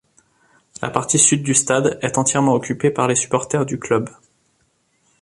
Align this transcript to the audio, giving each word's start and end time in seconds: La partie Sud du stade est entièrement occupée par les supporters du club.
La 0.81 0.89
partie 0.89 1.19
Sud 1.19 1.43
du 1.43 1.53
stade 1.53 1.99
est 2.01 2.17
entièrement 2.17 2.55
occupée 2.55 2.89
par 2.89 3.07
les 3.07 3.13
supporters 3.13 3.67
du 3.67 3.77
club. 3.77 4.09